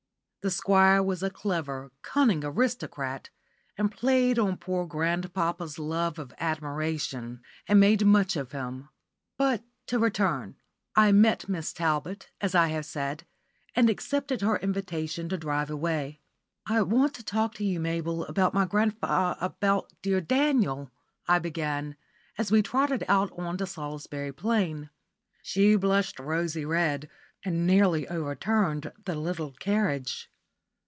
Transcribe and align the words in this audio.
The 0.43 0.49
Squire 0.49 1.03
was 1.03 1.21
a 1.21 1.29
clever, 1.29 1.91
cunning 2.01 2.43
aristocrat, 2.43 3.29
and 3.77 3.91
played 3.91 4.39
on 4.39 4.57
poor 4.57 4.87
grandpapa's 4.87 5.77
love 5.77 6.17
of 6.17 6.33
admiration, 6.39 7.43
and 7.67 7.79
made 7.79 8.03
much 8.07 8.35
of 8.35 8.51
him. 8.51 8.89
But 9.37 9.61
to 9.85 9.99
return; 9.99 10.55
I 10.95 11.11
met 11.11 11.47
Miss 11.47 11.71
Talbot, 11.73 12.31
as 12.41 12.55
I 12.55 12.69
have 12.69 12.87
said, 12.87 13.27
and 13.75 13.87
accepted 13.87 14.41
her 14.41 14.55
invitation 14.57 15.29
to 15.29 15.37
drive 15.37 15.69
awhile. 15.69 16.13
"I 16.65 16.81
want 16.81 17.13
to 17.17 17.23
talk 17.23 17.53
to 17.57 17.63
you, 17.63 17.79
Mabel, 17.79 18.25
about 18.25 18.51
my 18.55 18.65
grand 18.65 18.95
about 19.03 19.93
dear 20.01 20.21
Daniel," 20.21 20.89
I 21.27 21.37
began, 21.37 21.95
as 22.39 22.51
we 22.51 22.63
trotted 22.63 23.03
out 23.07 23.31
on 23.37 23.57
to 23.57 23.67
Salisbury 23.67 24.31
Plain. 24.31 24.89
She 25.43 25.75
blushed 25.75 26.17
rosy 26.19 26.65
red, 26.65 27.11
and 27.43 27.67
nearly 27.67 28.07
overturned 28.07 28.91
the 29.05 29.13
little 29.15 29.51
carriage. 29.53 30.27